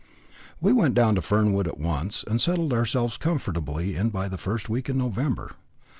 We 0.59 0.73
went 0.73 0.95
down 0.95 1.13
to 1.13 1.21
Fernwood 1.21 1.67
at 1.67 1.77
once, 1.79 2.23
and 2.25 2.41
settled 2.41 2.73
ourselves 2.73 3.17
comfortably 3.17 3.95
in 3.95 4.09
by 4.09 4.29
the 4.29 4.37
first 4.39 4.67
week 4.67 4.89
in 4.89 4.97
November. 4.97 5.51